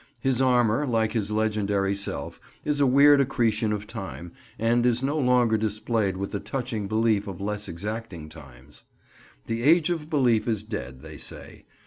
His 0.19 0.41
armour, 0.41 0.87
like 0.87 1.11
his 1.11 1.29
legendary 1.29 1.93
self, 1.93 2.41
is 2.65 2.79
a 2.79 2.87
weird 2.87 3.21
accretion 3.21 3.71
of 3.71 3.85
time, 3.85 4.31
and 4.57 4.83
is 4.83 5.03
no 5.03 5.19
longer 5.19 5.57
displayed 5.59 6.17
with 6.17 6.31
the 6.31 6.39
touching 6.39 6.87
belief 6.87 7.27
of 7.27 7.39
less 7.39 7.67
exacting 7.69 8.27
times. 8.27 8.83
The 9.45 9.61
Age 9.61 9.91
of 9.91 10.09
Belief 10.09 10.47
is 10.47 10.63
dead, 10.63 11.01
they 11.03 11.19
say. 11.19 11.65